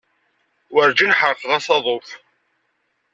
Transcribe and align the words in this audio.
Werǧin 0.73 1.15
ḥerqeɣ 1.19 1.51
asaḍuf. 1.57 2.09